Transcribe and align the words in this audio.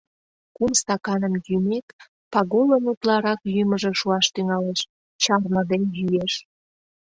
Кум 0.55 0.71
стаканым 0.79 1.33
йӱмек, 1.47 1.87
Пагулын 2.31 2.83
утларак 2.91 3.41
йӱмыжӧ 3.55 3.91
шуаш 3.99 4.25
тӱҥалеш; 4.33 4.81
чарныде 5.23 5.77
йӱэш. 5.97 6.33